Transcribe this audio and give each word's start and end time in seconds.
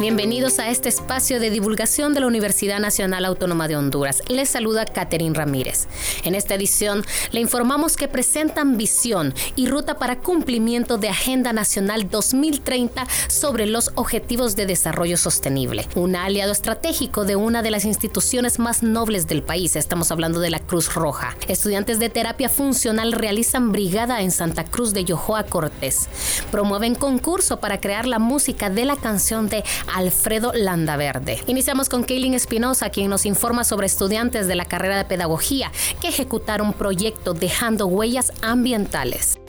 Bienvenidos 0.00 0.58
a 0.60 0.70
este 0.70 0.88
espacio 0.88 1.40
de 1.40 1.50
divulgación 1.50 2.14
de 2.14 2.20
la 2.20 2.26
Universidad 2.26 2.80
Nacional 2.80 3.26
Autónoma 3.26 3.68
de 3.68 3.76
Honduras. 3.76 4.22
Les 4.30 4.48
saluda 4.48 4.86
Catherine 4.86 5.34
Ramírez. 5.34 5.88
En 6.24 6.34
esta 6.34 6.54
edición 6.54 7.04
le 7.32 7.40
informamos 7.40 7.98
que 7.98 8.08
presentan 8.08 8.78
visión 8.78 9.34
y 9.56 9.68
ruta 9.68 9.98
para 9.98 10.16
cumplimiento 10.16 10.96
de 10.96 11.10
Agenda 11.10 11.52
Nacional 11.52 12.08
2030 12.08 13.06
sobre 13.28 13.66
los 13.66 13.90
Objetivos 13.94 14.56
de 14.56 14.64
Desarrollo 14.64 15.18
Sostenible, 15.18 15.86
un 15.94 16.16
aliado 16.16 16.52
estratégico 16.52 17.26
de 17.26 17.36
una 17.36 17.60
de 17.60 17.70
las 17.70 17.84
instituciones 17.84 18.58
más 18.58 18.82
nobles 18.82 19.26
del 19.26 19.42
país. 19.42 19.76
Estamos 19.76 20.10
hablando 20.10 20.40
de 20.40 20.48
la 20.48 20.60
Cruz 20.60 20.94
Roja. 20.94 21.36
Estudiantes 21.46 21.98
de 21.98 22.08
terapia 22.08 22.48
funcional 22.48 23.12
realizan 23.12 23.70
brigada 23.70 24.22
en 24.22 24.30
Santa 24.30 24.64
Cruz 24.64 24.94
de 24.94 25.04
Yojoa 25.04 25.42
Cortés. 25.42 26.08
Promueven 26.50 26.94
concurso 26.94 27.60
para 27.60 27.82
crear 27.82 28.06
la 28.06 28.18
música 28.18 28.70
de 28.70 28.86
la 28.86 28.96
canción 28.96 29.50
de 29.50 29.62
Alfredo 29.94 30.52
Landaverde. 30.54 31.42
Iniciamos 31.46 31.88
con 31.88 32.04
Kaylin 32.04 32.34
Espinosa, 32.34 32.90
quien 32.90 33.10
nos 33.10 33.26
informa 33.26 33.64
sobre 33.64 33.86
estudiantes 33.86 34.46
de 34.46 34.54
la 34.54 34.64
carrera 34.64 34.96
de 34.96 35.04
pedagogía 35.04 35.72
que 36.00 36.08
ejecutaron 36.08 36.72
proyecto 36.72 37.34
dejando 37.34 37.86
huellas 37.86 38.32
ambientales. 38.42 39.39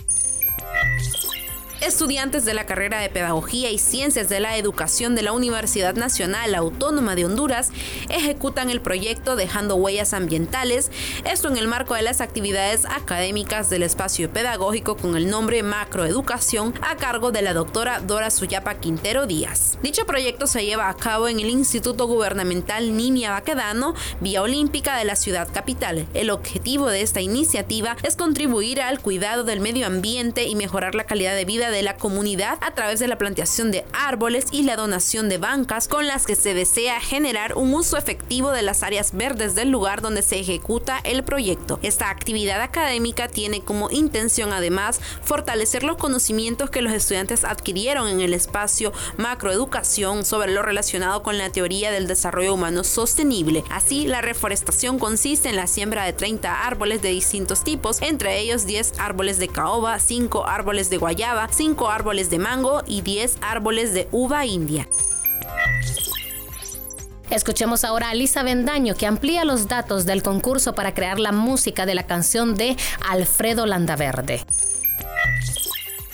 Estudiantes 1.82 2.46
de 2.46 2.54
la 2.54 2.68
carrera 2.68 3.00
de 3.00 3.10
Pedagogía 3.10 3.72
y 3.72 3.80
Ciencias 3.80 4.30
de 4.30 4.40
la 4.40 4.56
Educación 4.56 5.16
de 5.16 5.24
la 5.24 5.32
Universidad 5.32 5.96
Nacional 5.96 6.54
Autónoma 6.54 7.16
de 7.16 7.26
Honduras 7.26 7.72
ejecutan 8.10 8.70
el 8.70 8.82
proyecto 8.82 9.36
Dejando 9.36 9.78
Huellas 9.78 10.14
Ambientales, 10.14 10.92
esto 11.26 11.48
en 11.48 11.58
el 11.58 11.68
marco 11.68 11.96
de 11.96 12.04
las 12.04 12.22
actividades 12.22 12.86
académicas 12.86 13.72
del 13.72 13.82
espacio 13.82 14.30
pedagógico 14.30 14.96
con 14.96 15.18
el 15.18 15.28
nombre 15.28 15.64
Macroeducación 15.64 16.76
a 16.84 16.98
cargo 16.98 17.32
de 17.32 17.42
la 17.42 17.54
doctora 17.56 18.00
Dora 18.00 18.30
Suyapa 18.30 18.76
Quintero 18.76 19.26
Díaz. 19.26 19.80
Dicho 19.82 20.06
proyecto 20.06 20.46
se 20.46 20.64
lleva 20.64 20.88
a 20.88 20.96
cabo 20.96 21.30
en 21.30 21.40
el 21.40 21.50
Instituto 21.50 22.06
Gubernamental 22.06 22.96
Niña 22.96 23.32
Baquedano, 23.32 23.96
Vía 24.20 24.44
Olímpica 24.44 24.98
de 24.98 25.06
la 25.06 25.16
ciudad 25.16 25.48
capital. 25.52 26.06
El 26.14 26.30
objetivo 26.30 26.90
de 26.90 27.02
esta 27.02 27.22
iniciativa 27.22 27.98
es 28.04 28.16
contribuir 28.16 28.82
al 28.82 29.00
cuidado 29.00 29.44
del 29.44 29.62
medio 29.62 29.88
ambiente 29.88 30.44
y 30.44 30.54
mejorar 30.54 30.94
la 30.94 31.06
calidad 31.06 31.36
de 31.36 31.46
vida 31.46 31.71
de 31.72 31.82
la 31.82 31.98
comunidad 31.98 32.58
a 32.62 32.76
través 32.76 33.00
de 33.00 33.08
la 33.08 33.18
plantación 33.18 33.72
de 33.72 33.86
árboles 33.94 34.46
y 34.52 34.64
la 34.64 34.76
donación 34.76 35.30
de 35.30 35.38
bancas 35.38 35.88
con 35.88 36.08
las 36.08 36.26
que 36.26 36.36
se 36.36 36.54
desea 36.54 37.00
generar 37.00 37.56
un 37.56 37.74
uso 37.74 37.98
efectivo 37.98 38.52
de 38.52 38.62
las 38.62 38.84
áreas 38.84 39.14
verdes 39.14 39.56
del 39.56 39.72
lugar 39.72 40.02
donde 40.02 40.22
se 40.22 40.40
ejecuta 40.40 41.00
el 41.04 41.24
proyecto. 41.24 41.80
Esta 41.82 42.10
actividad 42.10 42.62
académica 42.62 43.28
tiene 43.28 43.62
como 43.62 43.90
intención 43.90 44.54
además 44.54 45.00
fortalecer 45.24 45.84
los 45.84 45.98
conocimientos 45.98 46.70
que 46.70 46.82
los 46.82 46.94
estudiantes 46.94 47.44
adquirieron 47.44 48.08
en 48.08 48.22
el 48.22 48.34
espacio 48.34 48.94
macroeducación 49.18 50.26
sobre 50.26 50.52
lo 50.52 50.62
relacionado 50.62 51.24
con 51.24 51.38
la 51.38 51.50
teoría 51.50 51.92
del 51.92 52.08
desarrollo 52.08 52.54
humano 52.54 52.84
sostenible. 52.84 53.64
Así, 53.70 54.06
la 54.06 54.22
reforestación 54.22 55.00
consiste 55.00 55.50
en 55.50 55.56
la 55.56 55.68
siembra 55.68 56.06
de 56.06 56.14
30 56.14 56.66
árboles 56.66 57.02
de 57.02 57.10
distintos 57.10 57.64
tipos, 57.64 58.02
entre 58.02 58.40
ellos 58.40 58.66
10 58.66 58.94
árboles 59.00 59.40
de 59.40 59.48
caoba, 59.48 60.00
5 60.00 60.46
árboles 60.48 60.90
de 60.90 60.98
guayaba, 60.98 61.48
5 61.62 61.92
árboles 61.92 62.32
de 62.32 62.40
mango 62.40 62.82
y 62.88 63.02
10 63.02 63.38
árboles 63.40 63.94
de 63.94 64.08
uva 64.12 64.48
india. 64.48 64.90
Escuchemos 67.30 67.84
ahora 67.84 68.10
a 68.10 68.16
Lisa 68.16 68.42
Bendaño 68.42 68.96
que 68.96 69.06
amplía 69.06 69.46
los 69.46 69.68
datos 69.68 70.08
del 70.08 70.24
concurso 70.24 70.74
para 70.74 70.96
crear 70.96 71.20
la 71.20 71.32
música 71.32 71.86
de 71.86 71.94
la 71.94 72.08
canción 72.08 72.56
de 72.56 72.76
Alfredo 73.08 73.68
Landaverde. 73.68 74.44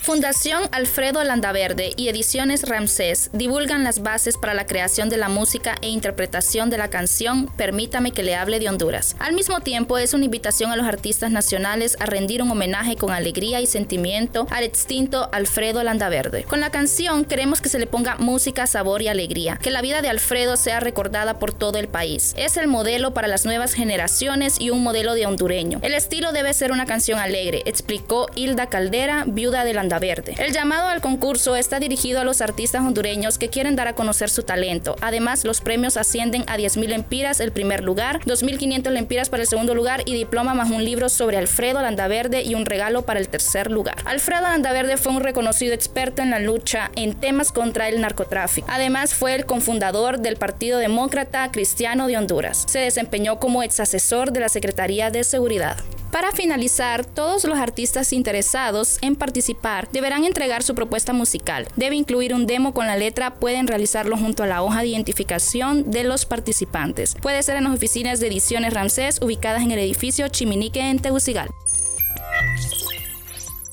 Fundación 0.08 0.70
Alfredo 0.72 1.22
Landaverde 1.22 1.92
y 1.98 2.08
Ediciones 2.08 2.62
Ramsés 2.66 3.30
divulgan 3.34 3.84
las 3.84 4.02
bases 4.02 4.38
para 4.38 4.54
la 4.54 4.66
creación 4.66 5.10
de 5.10 5.18
la 5.18 5.28
música 5.28 5.76
e 5.82 5.90
interpretación 5.90 6.70
de 6.70 6.78
la 6.78 6.90
canción 6.90 7.48
Permítame 7.58 8.14
que 8.14 8.24
le 8.24 8.34
hable 8.34 8.62
de 8.62 8.70
Honduras. 8.70 9.18
Al 9.20 9.34
mismo 9.34 9.60
tiempo 9.60 9.98
es 9.98 10.14
una 10.14 10.24
invitación 10.24 10.72
a 10.72 10.78
los 10.78 10.88
artistas 10.88 11.30
nacionales 11.30 11.98
a 12.00 12.06
rendir 12.06 12.42
un 12.42 12.50
homenaje 12.50 12.96
con 12.96 13.12
alegría 13.12 13.60
y 13.60 13.68
sentimiento 13.68 14.48
al 14.50 14.64
extinto 14.64 15.28
Alfredo 15.34 15.84
Landaverde. 15.84 16.46
Con 16.46 16.62
la 16.62 16.70
canción 16.70 17.26
queremos 17.26 17.60
que 17.60 17.68
se 17.68 17.78
le 17.78 17.86
ponga 17.86 18.16
música, 18.16 18.66
sabor 18.66 19.02
y 19.02 19.10
alegría, 19.10 19.60
que 19.62 19.72
la 19.72 19.82
vida 19.82 20.02
de 20.02 20.08
Alfredo 20.08 20.56
sea 20.56 20.80
recordada 20.80 21.38
por 21.38 21.52
todo 21.52 21.80
el 21.80 21.90
país. 21.90 22.34
Es 22.38 22.56
el 22.56 22.68
modelo 22.68 23.14
para 23.14 23.28
las 23.28 23.44
nuevas 23.44 23.74
generaciones 23.74 24.62
y 24.62 24.70
un 24.70 24.84
modelo 24.84 25.16
de 25.16 25.26
hondureño. 25.26 25.80
El 25.82 25.94
estilo 25.94 26.32
debe 26.32 26.54
ser 26.54 26.72
una 26.72 26.86
canción 26.86 27.20
alegre, 27.20 27.62
explicó 27.66 28.28
Hilda 28.36 28.68
Caldera, 28.68 29.26
viuda 29.28 29.66
de 29.66 29.74
Landaverde 29.74 29.97
El 30.38 30.54
llamado 30.54 30.88
al 30.88 31.02
concurso 31.02 31.56
está 31.56 31.80
dirigido 31.80 32.20
a 32.20 32.24
los 32.24 32.42
artistas 32.42 32.82
hondureños 32.82 33.38
que 33.38 33.50
quieren 33.50 33.76
dar 33.76 33.88
a 33.88 33.94
conocer 33.94 34.30
su 34.30 34.44
talento. 34.44 34.96
Además, 35.02 35.44
los 35.44 35.62
premios 35.62 35.98
ascienden 35.98 36.44
a 36.48 36.58
10.000 36.58 36.88
lempiras 36.88 37.40
el 37.40 37.52
primer 37.52 37.84
lugar, 37.84 38.20
2.500 38.26 38.90
lempiras 38.92 39.30
para 39.30 39.44
el 39.44 39.50
segundo 39.50 39.74
lugar 39.74 40.04
y 40.06 40.14
diploma 40.14 40.54
más 40.54 40.70
un 40.70 40.84
libro 40.84 41.10
sobre 41.10 41.38
Alfredo 41.38 41.82
Landaverde 41.82 42.44
y 42.44 42.54
un 42.54 42.66
regalo 42.66 43.04
para 43.04 43.20
el 43.20 43.28
tercer 43.28 43.72
lugar. 43.72 43.96
Alfredo 44.06 44.42
Landaverde 44.42 44.98
fue 44.98 45.14
un 45.14 45.22
reconocido 45.22 45.74
experto 45.74 46.22
en 46.22 46.30
la 46.30 46.40
lucha 46.40 46.92
en 46.96 47.16
temas 47.16 47.52
contra 47.52 47.90
el 47.90 48.00
narcotráfico. 48.02 48.68
Además, 48.70 49.14
fue 49.16 49.36
el 49.36 49.46
cofundador 49.46 50.20
del 50.20 50.38
Partido 50.38 50.80
Demócrata 50.80 51.52
Cristiano 51.52 52.08
de 52.08 52.18
Honduras. 52.18 52.66
Se 52.68 52.80
desempeñó 52.80 53.40
como 53.40 53.64
ex 53.64 53.80
asesor 53.80 54.32
de 54.32 54.42
la 54.42 54.50
Secretaría 54.50 55.10
de 55.10 55.24
Seguridad. 55.24 55.78
Para 56.12 56.32
finalizar, 56.32 57.06
todos 57.06 57.44
los 57.44 57.58
artistas 57.58 58.14
interesados 58.14 58.98
en 59.02 59.16
participar 59.16 59.90
deberán 59.92 60.24
entregar 60.24 60.64
su 60.64 60.74
propuesta 60.74 61.14
musical. 61.14 61.68
Debe 61.76 61.96
incluir 61.96 62.34
un 62.34 62.48
demo 62.48 62.74
con 62.74 62.88
la 62.88 62.96
letra, 62.96 63.36
pueden 63.36 63.68
realizarlo 63.68 64.18
junto 64.18 64.44
a 64.44 64.48
la 64.48 64.64
hoja 64.64 64.82
de 64.82 64.88
identificación 64.88 65.92
de 65.92 66.04
los 66.04 66.26
participantes. 66.26 67.16
Puede 67.22 67.44
ser 67.44 67.58
en 67.58 67.66
las 67.66 67.74
oficinas 67.74 68.20
de 68.20 68.28
Ediciones 68.28 68.74
Ramsés 68.74 69.20
ubicadas 69.22 69.62
en 69.64 69.72
el 69.72 69.80
edificio 69.80 70.28
Chiminique 70.30 70.80
en 70.80 71.00
Tegucigalpa. 71.00 71.54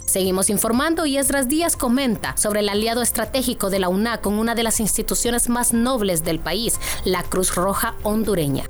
Seguimos 0.07 0.49
informando 0.49 1.07
y 1.07 1.19
Esdras 1.19 1.49
Díaz 1.49 1.77
comenta 1.77 2.37
sobre 2.37 2.61
el 2.61 2.69
aliado 2.69 3.03
estratégico 3.03 3.69
de 3.69 3.81
la 3.81 3.89
UNA 3.89 4.21
con 4.21 4.35
una 4.35 4.55
de 4.55 4.63
las 4.63 4.79
instituciones 4.79 5.49
más 5.49 5.73
nobles 5.73 6.23
del 6.23 6.39
país, 6.39 6.79
la 7.05 7.23
Cruz 7.25 7.55
Roja 7.55 7.97
hondureña. 8.05 8.65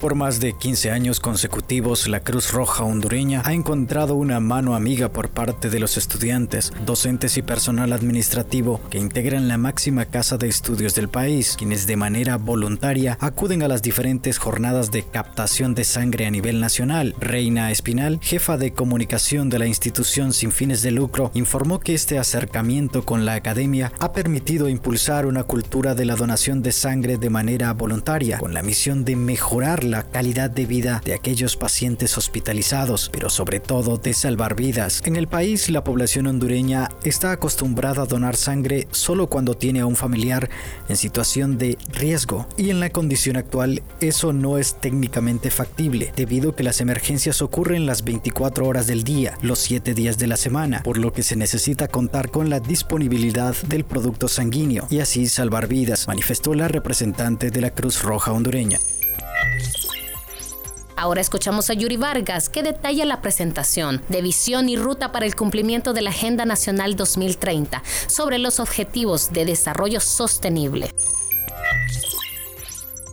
Por 0.00 0.14
más 0.14 0.40
de 0.40 0.54
15 0.54 0.92
años 0.92 1.20
consecutivos, 1.20 2.08
la 2.08 2.20
Cruz 2.20 2.52
Roja 2.52 2.84
hondureña 2.84 3.42
ha 3.44 3.52
encontrado 3.52 4.14
una 4.14 4.40
mano 4.40 4.74
amiga 4.74 5.10
por 5.10 5.28
parte 5.28 5.68
de 5.68 5.78
los 5.78 5.98
estudiantes, 5.98 6.72
docentes 6.86 7.36
y 7.36 7.42
personal 7.42 7.92
administrativo 7.92 8.80
que 8.88 8.96
integran 8.96 9.46
la 9.46 9.58
máxima 9.58 10.06
casa 10.06 10.38
de 10.38 10.48
estudios 10.48 10.94
del 10.94 11.10
país, 11.10 11.54
quienes 11.58 11.86
de 11.86 11.96
manera 11.96 12.38
voluntaria 12.38 13.18
acuden 13.20 13.62
a 13.62 13.68
las 13.68 13.82
diferentes 13.82 14.38
jornadas 14.38 14.90
de 14.90 15.02
captación 15.02 15.74
de 15.74 15.84
sangre 15.84 16.24
a 16.24 16.30
nivel 16.30 16.60
nacional. 16.60 17.14
Reina 17.20 17.70
Espinal, 17.70 18.20
jefa 18.22 18.56
de 18.56 18.72
comunicación 18.72 19.50
de 19.50 19.58
la 19.58 19.66
institución 19.66 20.32
sin 20.32 20.50
fines 20.50 20.80
de 20.80 20.92
lucro, 20.92 21.30
informó 21.34 21.78
que 21.78 21.92
este 21.92 22.18
acercamiento 22.18 23.04
con 23.04 23.26
la 23.26 23.34
academia 23.34 23.92
ha 23.98 24.14
permitido 24.14 24.70
impulsar 24.70 25.26
una 25.26 25.44
cultura 25.44 25.94
de 25.94 26.06
la 26.06 26.16
donación 26.16 26.62
de 26.62 26.72
sangre 26.72 27.18
de 27.18 27.28
manera 27.28 27.70
voluntaria, 27.74 28.38
con 28.38 28.54
la 28.54 28.62
misión 28.62 29.04
de 29.04 29.14
mejorar 29.14 29.89
la 29.90 30.04
calidad 30.04 30.50
de 30.50 30.66
vida 30.66 31.02
de 31.04 31.14
aquellos 31.14 31.56
pacientes 31.56 32.16
hospitalizados, 32.16 33.10
pero 33.12 33.30
sobre 33.30 33.60
todo 33.60 33.96
de 33.96 34.14
salvar 34.14 34.54
vidas. 34.54 35.02
En 35.04 35.16
el 35.16 35.26
país, 35.26 35.68
la 35.70 35.84
población 35.84 36.26
hondureña 36.26 36.88
está 37.04 37.32
acostumbrada 37.32 38.02
a 38.02 38.06
donar 38.06 38.36
sangre 38.36 38.86
solo 38.90 39.26
cuando 39.28 39.54
tiene 39.54 39.80
a 39.80 39.86
un 39.86 39.96
familiar 39.96 40.48
en 40.88 40.96
situación 40.96 41.58
de 41.58 41.76
riesgo, 41.92 42.46
y 42.56 42.70
en 42.70 42.80
la 42.80 42.90
condición 42.90 43.36
actual 43.36 43.82
eso 44.00 44.32
no 44.32 44.58
es 44.58 44.80
técnicamente 44.80 45.50
factible, 45.50 46.12
debido 46.16 46.50
a 46.50 46.56
que 46.56 46.62
las 46.62 46.80
emergencias 46.80 47.42
ocurren 47.42 47.86
las 47.86 48.04
24 48.04 48.66
horas 48.66 48.86
del 48.86 49.04
día, 49.04 49.36
los 49.42 49.58
7 49.58 49.94
días 49.94 50.18
de 50.18 50.26
la 50.26 50.36
semana, 50.36 50.82
por 50.82 50.98
lo 50.98 51.12
que 51.12 51.22
se 51.22 51.36
necesita 51.36 51.88
contar 51.88 52.30
con 52.30 52.50
la 52.50 52.60
disponibilidad 52.60 53.56
del 53.68 53.84
producto 53.84 54.28
sanguíneo 54.28 54.86
y 54.90 55.00
así 55.00 55.26
salvar 55.26 55.66
vidas, 55.66 56.06
manifestó 56.06 56.54
la 56.54 56.68
representante 56.68 57.50
de 57.50 57.60
la 57.60 57.70
Cruz 57.70 58.02
Roja 58.02 58.32
hondureña. 58.32 58.78
Ahora 61.00 61.22
escuchamos 61.22 61.70
a 61.70 61.72
Yuri 61.72 61.96
Vargas 61.96 62.50
que 62.50 62.62
detalla 62.62 63.06
la 63.06 63.22
presentación 63.22 64.02
de 64.10 64.20
visión 64.20 64.68
y 64.68 64.76
ruta 64.76 65.12
para 65.12 65.24
el 65.24 65.34
cumplimiento 65.34 65.94
de 65.94 66.02
la 66.02 66.10
Agenda 66.10 66.44
Nacional 66.44 66.94
2030 66.94 67.82
sobre 68.06 68.36
los 68.36 68.60
objetivos 68.60 69.32
de 69.32 69.46
desarrollo 69.46 70.00
sostenible. 70.00 70.90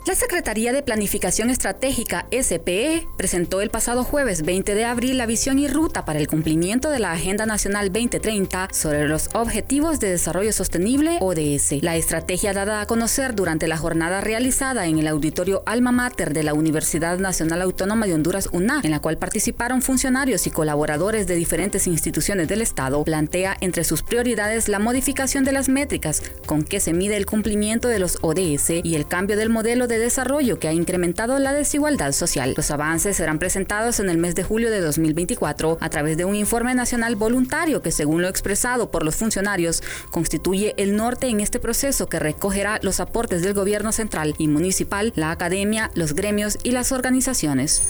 La 0.08 0.16
Secretaría 0.16 0.72
de 0.72 0.84
Planificación 0.84 1.50
Estratégica 1.50 2.28
SPE 2.32 3.06
presentó 3.18 3.60
el 3.60 3.70
pasado 3.70 4.06
jueves 4.06 4.44
20 4.44 4.74
de 4.74 4.86
abril 4.86 5.18
la 5.18 5.26
visión 5.26 5.60
y 5.60 5.68
ruta 5.68 6.06
para 6.06 6.18
el 6.18 6.30
cumplimiento 6.30 6.90
de 6.90 7.00
la 7.00 7.12
Agenda 7.12 7.46
Nacional 7.46 7.92
2030 7.92 8.70
sobre 8.72 9.06
los 9.10 9.30
Objetivos 9.34 10.00
de 10.00 10.12
Desarrollo 10.12 10.54
Sostenible 10.54 11.18
ODS. 11.20 11.84
La 11.84 11.98
estrategia 11.98 12.54
dada 12.54 12.80
a 12.80 12.86
conocer 12.86 13.36
durante 13.36 13.68
la 13.68 13.76
jornada 13.76 14.22
realizada 14.22 14.88
en 14.88 14.98
el 14.98 15.08
auditorio 15.08 15.62
Alma 15.66 15.92
Mater 15.92 16.34
de 16.34 16.44
la 16.44 16.54
Universidad 16.54 17.20
Nacional 17.20 17.62
Autónoma 17.62 18.08
de 18.08 18.14
Honduras 18.14 18.48
UNA, 18.54 18.80
en 18.86 18.92
la 18.92 19.02
cual 19.02 19.18
participaron 19.18 19.82
funcionarios 19.82 20.48
y 20.48 20.52
colaboradores 20.52 21.28
de 21.28 21.36
diferentes 21.36 21.86
instituciones 21.86 22.48
del 22.48 22.62
Estado, 22.62 23.04
plantea 23.04 23.58
entre 23.60 23.84
sus 23.84 24.04
prioridades 24.04 24.70
la 24.70 24.80
modificación 24.80 25.44
de 25.44 25.52
las 25.52 25.68
métricas 25.68 26.24
con 26.46 26.64
que 26.64 26.80
se 26.80 26.94
mide 26.94 27.18
el 27.18 27.26
cumplimiento 27.26 27.90
de 27.90 28.00
los 28.00 28.20
ODS 28.22 28.70
y 28.84 28.96
el 28.96 29.06
cambio 29.06 29.36
del 29.36 29.50
modelo 29.50 29.86
de 29.88 29.97
desarrollo 30.00 30.60
que 30.60 30.68
ha 30.68 30.74
incrementado 30.74 31.40
la 31.40 31.54
desigualdad 31.54 32.12
social. 32.12 32.54
Los 32.56 32.72
avances 32.72 33.18
serán 33.18 33.40
presentados 33.40 34.00
en 34.00 34.10
el 34.10 34.18
mes 34.18 34.36
de 34.36 34.44
julio 34.44 34.72
de 34.72 34.82
2024 34.82 35.78
a 35.80 35.90
través 35.90 36.18
de 36.18 36.26
un 36.26 36.36
informe 36.36 36.76
nacional 36.76 37.16
voluntario 37.16 37.82
que, 37.82 37.92
según 37.92 38.22
lo 38.22 38.28
expresado 38.28 38.92
por 38.92 39.04
los 39.04 39.16
funcionarios, 39.16 39.82
constituye 40.12 40.74
el 40.78 40.96
norte 40.96 41.28
en 41.28 41.40
este 41.40 41.60
proceso 41.60 42.08
que 42.08 42.20
recogerá 42.20 42.80
los 42.82 43.00
aportes 43.00 43.42
del 43.42 43.54
gobierno 43.54 43.92
central 43.92 44.36
y 44.38 44.48
municipal, 44.48 45.14
la 45.16 45.32
academia, 45.32 45.92
los 45.94 46.14
gremios 46.14 46.58
y 46.64 46.72
las 46.72 46.92
organizaciones. 46.92 47.82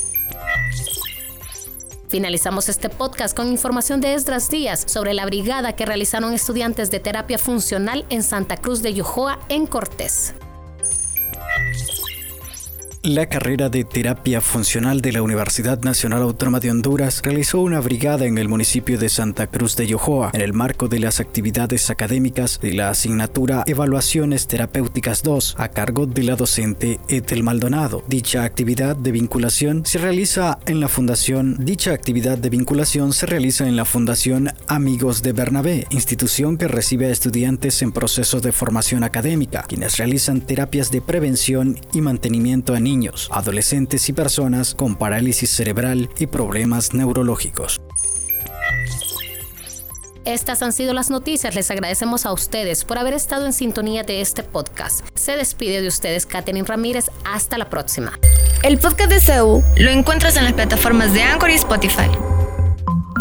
Finalizamos 2.07 2.69
este 2.69 2.89
podcast 2.89 3.36
con 3.36 3.48
información 3.48 4.00
de 4.00 4.13
Esdras 4.13 4.50
Díaz 4.50 4.86
sobre 4.88 5.13
la 5.13 5.25
brigada 5.25 5.74
que 5.74 5.86
realizaron 5.86 6.33
estudiantes 6.33 6.89
de 6.89 7.01
terapia 7.01 7.38
funcional 7.38 8.06
en 8.10 8.24
Santa 8.24 8.56
Cruz 8.56 8.81
de 8.81 8.94
Yojoa, 8.94 9.39
en 9.50 9.68
Cortés. 9.68 10.33
La 13.07 13.27
carrera 13.27 13.69
de 13.69 13.86
terapia 13.86 14.42
funcional 14.42 15.00
de 15.00 15.13
la 15.13 15.21
Universidad 15.21 15.81
Nacional 15.81 16.24
Autónoma 16.24 16.59
de 16.59 16.71
Honduras 16.71 17.21
realizó 17.24 17.62
una 17.62 17.80
brigada 17.80 18.25
en 18.25 18.38
el 18.38 18.50
municipio 18.50 18.98
de 19.00 19.07
Santa 19.07 19.48
Cruz 19.48 19.77
de 19.77 19.88
Yojoa 19.88 20.31
en 20.33 20.42
el 20.42 20.51
marco 20.51 20.89
de 20.89 21.00
las 21.00 21.21
actividades 21.21 21.89
académicas 21.89 22.59
de 22.62 22.74
la 22.74 22.89
asignatura 22.89 23.63
Evaluaciones 23.65 24.48
Terapéuticas 24.48 25.24
2 25.24 25.56
a 25.57 25.69
cargo 25.69 26.06
de 26.06 26.24
la 26.24 26.36
docente 26.36 27.00
Ethel 27.07 27.44
Maldonado. 27.44 28.04
Dicha 28.09 28.44
actividad 28.44 28.98
de 28.98 29.13
vinculación 29.13 29.86
se 29.86 30.00
realiza 30.00 30.60
en 30.65 30.81
la 30.81 30.89
Fundación 30.89 31.56
Dicha 31.60 31.94
actividad 31.94 32.38
de 32.38 32.50
vinculación 32.50 33.13
se 33.13 33.25
realiza 33.25 33.69
en 33.69 33.77
la 33.77 33.86
Fundación 33.86 34.51
Amigos 34.68 35.21
de 35.21 35.31
Bernabé, 35.31 35.88
institución 35.92 36.57
que 36.57 36.68
recibe 36.68 37.06
a 37.06 37.12
estudiantes 37.12 37.81
en 37.81 37.94
proceso 37.94 38.42
de 38.42 38.51
formación 38.51 39.06
académica, 39.06 39.63
quienes 39.65 39.95
realizan 39.95 40.42
terapias 40.42 40.92
de 40.92 41.00
prevención 41.00 41.80
y 41.94 42.01
mantenimiento 42.01 42.74
a 42.74 42.81
niños 42.98 43.30
adolescentes 43.32 44.10
y 44.10 44.14
personas 44.14 44.74
con 44.74 44.96
parálisis 44.96 45.50
cerebral 45.50 46.10
y 46.18 46.28
problemas 46.28 46.94
neurológicos. 46.94 47.80
Estas 50.26 50.62
han 50.62 50.74
sido 50.74 50.94
las 50.94 51.10
noticias. 51.10 51.56
Les 51.56 51.72
agradecemos 51.72 52.26
a 52.26 52.34
ustedes 52.34 52.84
por 52.84 52.98
haber 52.98 53.14
estado 53.14 53.46
en 53.46 53.54
sintonía 53.54 54.04
de 54.04 54.20
este 54.20 54.44
podcast. 54.44 55.06
Se 55.16 55.38
despide 55.38 55.82
de 55.82 55.88
ustedes 55.88 56.26
Katherine 56.26 56.68
Ramírez. 56.68 57.10
Hasta 57.24 57.58
la 57.58 57.70
próxima. 57.70 58.20
El 58.62 58.78
podcast 58.78 59.10
de 59.10 59.22
CEU 59.22 59.64
lo 59.78 59.90
encuentras 59.90 60.36
en 60.36 60.44
las 60.44 60.54
plataformas 60.54 61.14
de 61.14 61.24
Anchor 61.24 61.50
y 61.50 61.54
Spotify. 61.54 62.10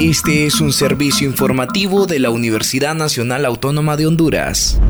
Este 0.00 0.46
es 0.46 0.60
un 0.60 0.72
servicio 0.72 1.28
informativo 1.28 2.06
de 2.06 2.18
la 2.18 2.30
Universidad 2.30 2.94
Nacional 2.94 3.44
Autónoma 3.44 3.96
de 3.96 4.06
Honduras. 4.06 4.80